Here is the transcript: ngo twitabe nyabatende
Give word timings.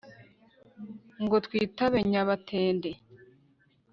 ngo 1.23 1.35
twitabe 1.45 1.99
nyabatende 2.09 2.91